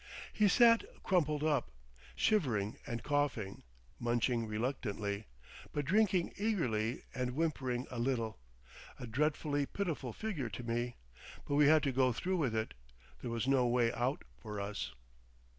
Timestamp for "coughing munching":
3.03-4.47